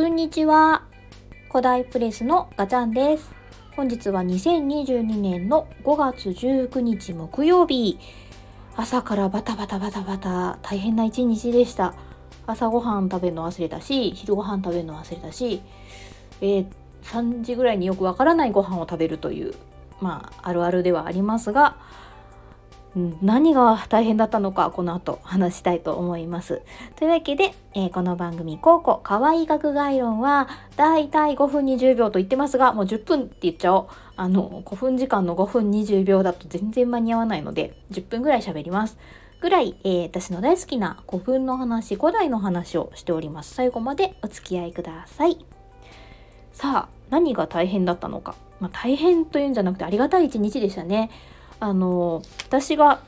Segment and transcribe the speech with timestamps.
[0.00, 0.84] こんにちは。
[1.50, 3.34] 古代プレスのガチャンです。
[3.76, 7.98] 本日は2022年の5月19日木曜日。
[8.76, 10.58] 朝からバタバタバタバタ。
[10.62, 11.92] 大変な一日でした。
[12.46, 15.60] 朝ごはん食べるの忘れたし昼ごはん食べるの忘れたし、
[16.40, 16.66] えー、
[17.02, 19.54] 3時ぐらいによくわからないご飯を食べるという
[20.00, 21.76] まああるあるではありますが
[23.22, 26.62] 何が大変だったのかこの後話したいと思います。
[26.96, 33.86] というわけで、えー、この番組「高校かわいい学概論」はだいたい5分20秒と言ってますがもう10分って言っちゃおう。
[34.16, 38.98] あの5分時間の5分20秒だと全然間に合わないので10分ぐらい喋ります。
[39.40, 43.54] ぐらい、えー、私の大好きな古墳の話古代の話をしております。
[43.54, 45.38] 最後までお付き合いください。
[46.52, 51.10] さあ何が大変だったのか、まあ、大変というんじゃなくてありがたい一日でしたね。
[51.60, 53.02] あの私が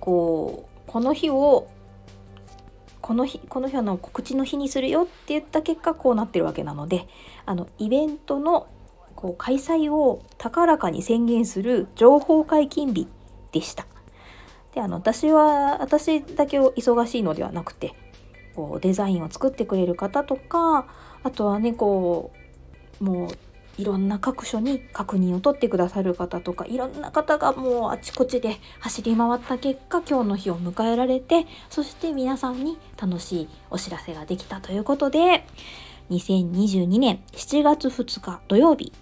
[0.00, 1.68] こうこの日を
[3.00, 7.06] この日この日の告知の日にするよって言った結果こうなってるわけなので
[7.44, 8.66] あのイベントの
[9.14, 13.06] こう開催を高らかに宣言する情報解禁日
[13.52, 13.86] でした。
[14.74, 17.94] であの私は私だけを忙しいのではなくて
[18.54, 20.86] こうデザインを作ってくれる方とか
[21.22, 22.32] あとはねこ
[23.00, 23.28] うもう
[23.78, 35.46] いろんな各所に確認を取ってくださる方とかいろんな方がもうあちこちで走り回った結果今日の日を迎えられてそして皆さんに楽しいお知らせができたということで
[36.10, 38.92] 2022年7月2日土曜日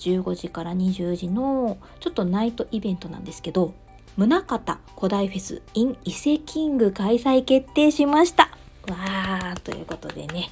[0.00, 3.74] 15時から20時のちょっとナイトイベントなんですけど
[4.16, 8.50] 宗像古代フェス in 伊勢キング開催決定しました。
[8.88, 10.50] わーということでね。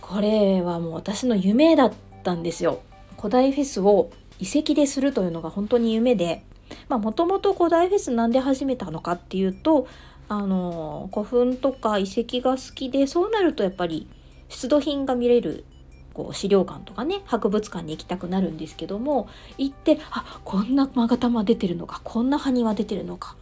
[0.00, 2.80] これはもう私の夢だったたんですよ。
[3.16, 6.44] 古代フェスを遺跡でするというのが本当に夢で
[6.88, 9.86] もともと古代フェスなんで始めたのかっていうと
[10.28, 14.08] あの古墳とか遺跡が好きでそうなるとやっぱり
[14.48, 15.64] 出土品が見れる
[16.12, 23.36] こう資料館とかね博物館に行きたくなるんですけども行ってあこんな勾玉出てるのかこんな埴輪出てるのか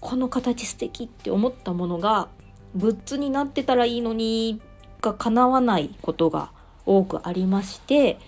[0.00, 2.28] この形素敵って思ったものが
[2.74, 4.60] グッズになってたらいいのに
[5.00, 6.50] が叶わないことが
[6.86, 8.18] 多くありまして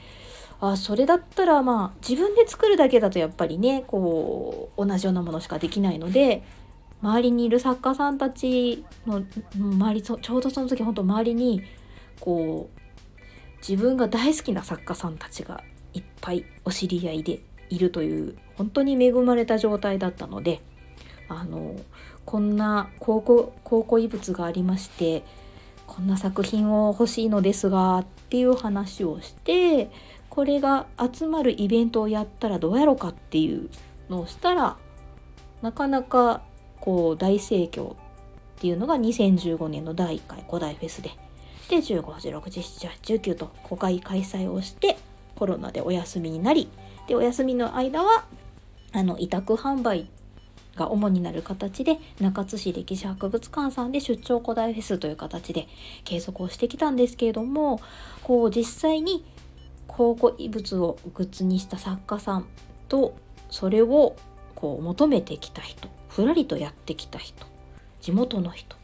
[0.60, 6.42] あそれだったらまあ自分で作るだけだとやっぱりねこう同じようなものしかできないので
[7.02, 11.62] 周りにいる作家さんたちの周りちょうどその時本当周りに
[12.20, 12.80] こう
[13.58, 15.62] 自分が大好きな作家さんたちが
[15.92, 20.62] いっぱいお知り合いでいるという本当に恵まれた状態だったので
[21.28, 21.76] あの
[22.24, 25.24] こんな考古考古遺物がありまして
[25.86, 29.90] こんな作品を欲しいのですがっていう話をして
[30.28, 33.68] これが集まるイベントをやったらどうやろうかっていう
[34.08, 34.76] のをしたら
[35.62, 36.42] なかなか
[36.80, 37.96] こう大盛況っ
[38.58, 41.10] ていうのが2015年の第1回古代フェスで
[41.68, 44.98] で15、16、17、19と5回開催をして
[45.34, 46.68] コロナでお休みになり
[47.08, 48.24] でお休みの間は
[48.92, 50.08] あの委託販売
[50.76, 55.68] が主になる形で中津市歴史博物館さんで出張古代フェスという形で
[56.04, 57.80] 継続をしてきたんですけれども
[58.22, 59.24] こう実際に
[59.86, 62.46] 考古遺物をグッズにした作家さん
[62.88, 63.16] と
[63.50, 64.16] それを
[64.54, 67.46] こう求めてきた人ふらりとやってきた人
[68.00, 68.78] 地元の人っ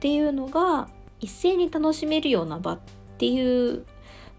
[0.00, 0.88] ていうのが
[1.20, 2.78] 一斉に楽しめるような場っ
[3.18, 3.84] ていう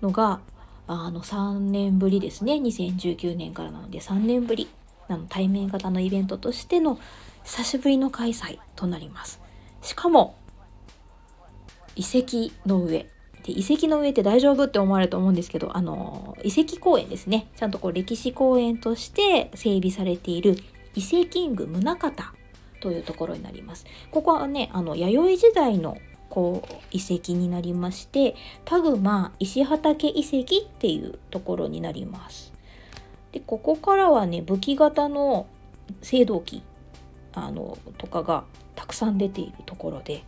[0.02, 0.40] のが
[0.88, 2.54] あの3年ぶりですね。
[2.56, 4.68] 2019年からなので3年ぶり。
[5.08, 7.00] あの対面型のイベントとしての
[7.44, 9.40] 久しぶりの開催となります。
[9.82, 10.36] しかも
[11.96, 13.08] 遺跡の上
[13.44, 20.58] で遺跡の上って大丈夫って思われると思うんですけどあの遺跡公園ですねちゃんとこう歴史公園として整備されている
[20.96, 22.12] 伊勢キング宗像
[22.82, 23.86] というところになります。
[24.12, 25.98] ここはねあの弥生時代の
[26.30, 28.36] こう遺跡になりまして
[28.66, 32.55] 田熊石畑遺跡っていうところになります。
[33.36, 35.46] でここからはね武器型の
[36.02, 36.64] 青銅器
[37.34, 40.24] あのとかがたくさん出ているところで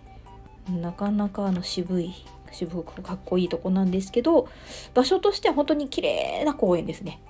[0.69, 2.13] なかなかあの渋い
[2.51, 4.49] 渋くかっこいいとこなんですけど
[4.93, 7.21] 場所としては本当に綺麗な公園ですね。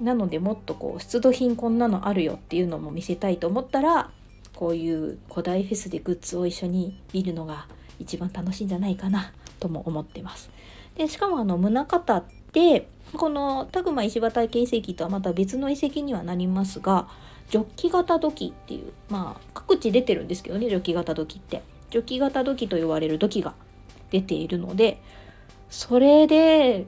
[0.00, 4.10] なのでもっとこう出土品こんなのあるよっていうのも見せたいと思ったら
[4.54, 7.66] こういう古代フェスでグッズを一緒に見るのが
[7.98, 10.50] 一番楽しいんじゃないかなとも思ってます。
[10.96, 17.08] でしかもあの宗像ってこの田熊石畑遺跡とはまた別の遺跡にはなりますが
[17.50, 21.62] ジョッキ型土器っていうまあ各地出てるんですけどねジョッキ型土器って。
[21.90, 23.54] ジョッキ型土器と言われる土器が
[24.10, 25.02] 出ているので
[25.68, 26.86] それで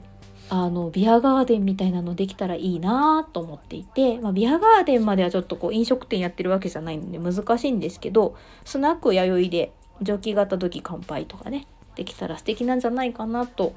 [0.49, 8.35] あのビアガーデンみたいなのできたらいいなと思っていて、まあ、ビアガーデンまではちょっとこう飲食店やってるわけじゃないので難しいんですけど
[8.65, 13.73] スナック弥生でジョッキ型土器乾杯とかねできたら素敵なんじゃないかなと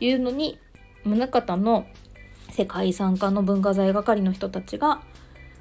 [0.00, 0.58] いうのに
[1.04, 1.86] 宗像の
[2.50, 5.02] 世界遺産課の文化財係の人たちが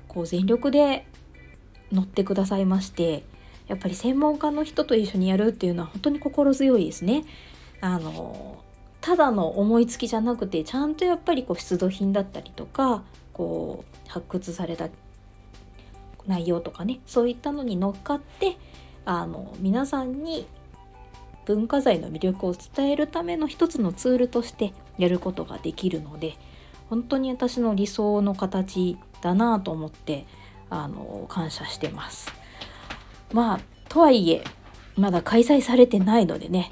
[0.07, 1.05] こう全力で
[1.91, 3.23] 乗ってくださいまして
[3.67, 7.23] やっぱり専門家の人と一緒にやるっていうのは本当に心強いですね。
[7.81, 8.63] あの
[8.99, 14.89] ただの思いつきじゃなくてちゃんとやっぱりこう出土品だったりとかこう発掘された
[16.27, 18.57] 内容とかねそういったのに乗っかって
[19.05, 20.45] あの皆さんに
[21.45, 26.37] 文化財の魅力を伝えるための一つのツールとしてやることができるので
[26.89, 30.27] 本当に私の理想の形だなと思って
[30.69, 32.31] あの感謝してます。
[33.33, 34.43] まあとはいえ
[34.95, 36.71] まだ開催されてないのでね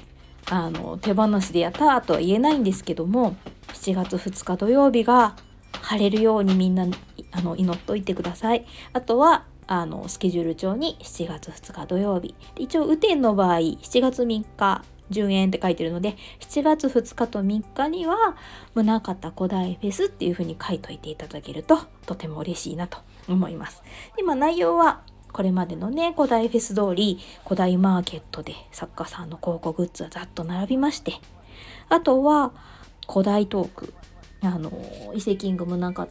[0.50, 3.36] あの手放しでやったとは言えないんですけども
[3.68, 5.36] 7月2日土曜日が
[5.82, 6.86] 晴れるようにみんな
[7.32, 8.66] あの祈っといてください。
[8.92, 18.36] あとはあのスケジュール帳に7月2日土曜日一応雨天の場合7月3日10円って書いてるので7月2日と3日には
[18.74, 23.82] 宗像古代フェスっていう風に書いといていただけるととても嬉しいなと思います。
[24.16, 25.02] でまあ、内容は
[25.32, 31.14] これまでのね古代フェス通り古代マーケットで作家さんの広告グッズがざっと並びまして
[31.88, 32.52] あとは
[33.10, 33.94] 古代トーク
[34.40, 34.72] あの
[35.14, 36.08] 伊勢キング宗像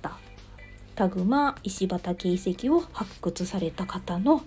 [0.96, 4.44] 田熊石畑遺跡を発掘された方の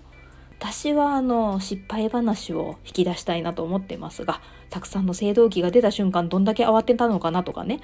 [0.61, 7.81] 私はあの失敗話を引き出したいなと思ってますがたくさんの青銅器が出た瞬間どんだけ慌てたのかなとかね。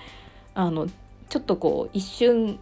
[0.53, 0.87] あの
[1.29, 2.59] ちょっとこう一瞬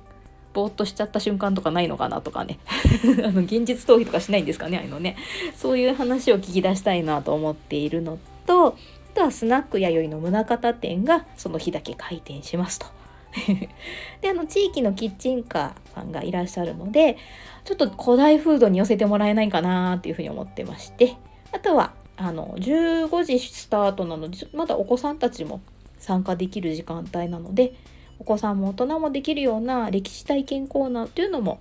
[0.54, 2.60] ぼーっとしちゃった瞬間とかないのかなとかね。
[3.26, 5.18] あの現実逃避とかしないんですかねあのね。
[5.54, 8.74] そういう話を聞き出したいなと思っているのとあ
[9.14, 12.88] とはスナック弥生の宗像店がその日だけ開店しますと。
[14.22, 17.18] であの地域のキッチンカーさんがいらっしゃるので
[17.64, 21.16] ちょっと古代フードに寄せてもらえないかなっていうふうに思ってまして
[21.52, 25.62] あとはあの15時スタートなのでまだお子さんたちも
[26.00, 27.74] 参加できる時間帯なので
[28.20, 31.60] お子さんも大人もできるような歴史体験コーナーというのも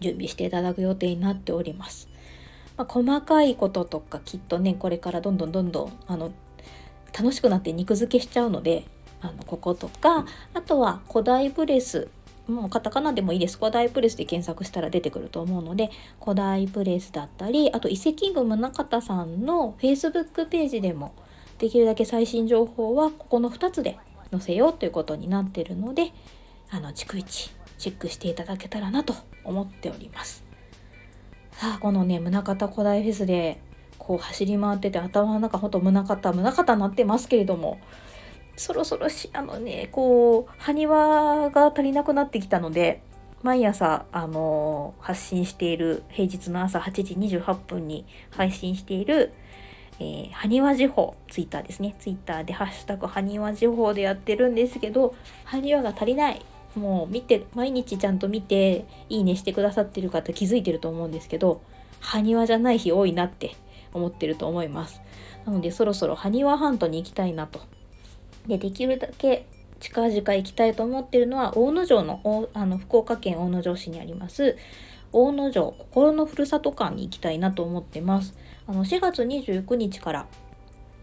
[0.00, 2.08] 準備していただく予定になっております。
[2.76, 6.32] まあ、細かいこととかきっとねこれからどんどんどんどんあの
[7.18, 8.84] 楽しくなって肉付けしちゃうので
[9.20, 12.08] あのこことかあとは古代ブレス
[12.46, 13.58] もうカタカナでもいいです。
[13.58, 15.90] 古代プレスで検索したら出てくると思うので
[16.20, 21.12] 古代プレスだったりあと遺跡群宗像さんの Facebook ページでも
[21.58, 23.98] できるだけ最新情報はここの2つで
[24.30, 26.12] 載せようということになってるので
[26.70, 29.14] あの逐一チェックしていただけたらなと
[29.44, 30.44] 思っております。
[31.50, 33.60] さあこのね宗像古代フェスで
[33.98, 36.32] こう走り回ってて頭の中ほんと宗像宗
[36.64, 37.80] 像になってますけれども
[38.56, 43.02] そろそろしあのねこう埴輪が足りなくなってきたので
[43.42, 49.32] 毎朝あの発信している平日の朝8時28分に配信している
[49.98, 51.94] えー、埴輪時報ツイッターですね。
[51.98, 55.14] ツイッターで「ハッシュタグ埴輪時報」でやってるんですけど
[55.44, 56.42] 埴輪が足りない。
[56.74, 61.62] もう見て毎日ちゃんと見ていいねしてくださってる方気づいてると思うんですけど
[62.00, 63.56] 埴輪じゃない日多いなって
[63.94, 65.00] 思ってると思います。
[65.46, 67.60] なのでそろそろ埴輪ハントに行きたいなと
[68.46, 69.46] でできるだけ
[69.80, 74.56] 近々行きたいと思っているのは大野城のあの福岡県大野城市にあります
[75.12, 78.36] 大野城心のふるさと館に行きたいなと思ってます。
[78.66, 80.26] あの4月29日から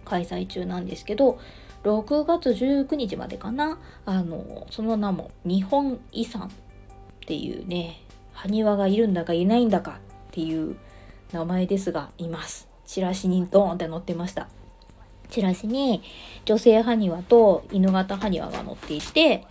[0.06, 1.40] 開催中なんですけど
[1.84, 3.80] 6月19日までかな。
[4.06, 6.50] あのその名も日本遺産っ
[7.26, 8.02] ていうね
[8.34, 10.76] 埴輪がいるんだかいないんだかっていう
[11.32, 12.68] 名前ですがいます。
[12.86, 14.48] チラシにドーンって載ってました。
[15.34, 16.04] チラシに
[16.46, 19.48] 女性埴輪と犬型埴輪が載っていて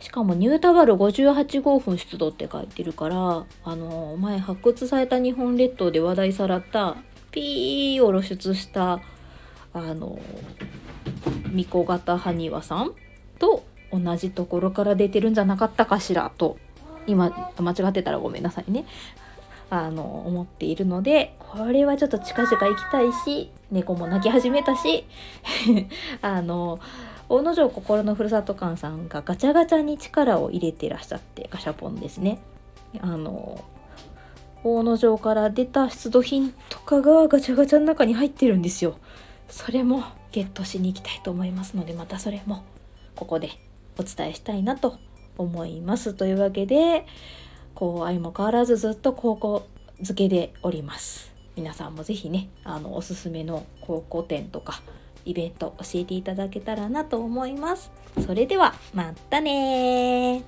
[0.00, 6.96] しかもニュータバル58号分出土って書いてるからあの前発掘された日本列島で話題さらった
[7.30, 9.00] ピーを露出した
[9.72, 10.18] あの
[11.44, 12.92] 巫女型埴輪さん
[13.38, 16.58] と同じところから出てるんじゃなかったかしらと。
[17.06, 18.86] 今間違ってたらごめんなさいね。
[19.70, 25.04] あの思っているのでこれはちょっと近々行きたいし猫も泣き始めたし
[26.22, 26.78] あの
[27.28, 32.38] 大野城心のふるさと館さんがガチャガチャに力を入れてらっしゃってガシャポンですね。
[33.00, 33.64] あの
[34.62, 38.96] 大野城から出た出土品とかがガチャガチャの中に入ってるんですよ。
[39.48, 42.62] それもゲットしに行きたいと思いますのでまたそれも
[43.14, 43.50] ここで
[43.98, 44.98] お伝えしたいなと
[45.38, 46.14] 思います。
[46.14, 47.06] というわけで
[47.74, 49.66] こう相も変わらずずっと高校
[50.00, 51.32] 付けでおります。
[51.56, 54.82] 皆さんも是非ねあのおすすめの高校展とか
[55.24, 57.90] イベント教えていただけたらなと思います。
[58.26, 60.42] それではまたね